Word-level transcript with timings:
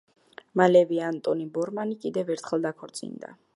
მალევე, 0.61 0.97
ანტონი 1.09 1.45
ბორმანი 1.59 1.99
კიდევ 2.07 2.35
ერთხელ 2.37 2.67
დაქორწინდა. 2.67 3.35